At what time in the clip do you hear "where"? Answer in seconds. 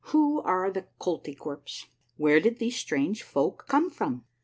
2.17-2.39